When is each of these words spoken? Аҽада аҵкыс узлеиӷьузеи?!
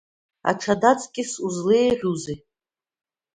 Аҽада 0.49 0.91
аҵкыс 0.93 1.31
узлеиӷьузеи?! 1.45 2.37